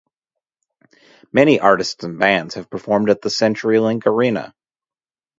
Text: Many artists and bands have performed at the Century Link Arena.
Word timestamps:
Many 1.31 1.59
artists 1.59 2.03
and 2.03 2.17
bands 2.17 2.55
have 2.55 2.71
performed 2.71 3.11
at 3.11 3.21
the 3.21 3.29
Century 3.29 3.77
Link 3.79 4.07
Arena. 4.07 4.55